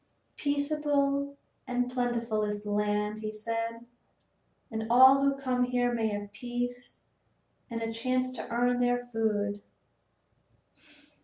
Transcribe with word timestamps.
"Peaceable 0.35 1.37
and 1.67 1.91
plentiful 1.91 2.41
is 2.41 2.63
the 2.63 2.71
land," 2.71 3.19
he 3.19 3.31
said, 3.31 3.85
"and 4.71 4.87
all 4.89 5.21
who 5.21 5.35
come 5.37 5.63
here 5.63 5.93
may 5.93 6.07
have 6.07 6.31
peace 6.31 7.03
and 7.69 7.83
a 7.83 7.93
chance 7.93 8.31
to 8.31 8.49
earn 8.49 8.79
their 8.79 9.05
food. 9.13 9.61